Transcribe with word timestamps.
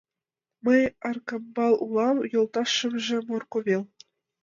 —Мый 0.65 0.81
Аркамбал 1.09 1.73
улам, 1.85 2.17
йолташемже— 2.33 3.17
Морко 3.27 3.57
вел. 3.65 3.83